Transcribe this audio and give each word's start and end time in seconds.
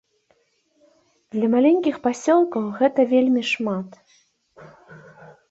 Для 1.35 1.47
маленькіх 1.55 1.95
пасёлкаў 2.07 2.63
гэта 2.81 2.99
вельмі 3.13 3.43
шмат. 3.53 3.89